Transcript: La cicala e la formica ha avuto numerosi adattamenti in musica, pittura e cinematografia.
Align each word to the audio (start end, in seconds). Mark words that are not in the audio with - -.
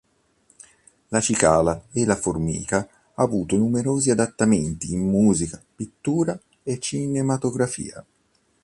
La 1.09 1.19
cicala 1.21 1.79
e 1.91 2.05
la 2.05 2.15
formica 2.15 2.89
ha 3.13 3.21
avuto 3.21 3.55
numerosi 3.55 4.09
adattamenti 4.09 4.91
in 4.93 5.01
musica, 5.07 5.63
pittura 5.75 6.35
e 6.63 6.79
cinematografia. 6.79 8.03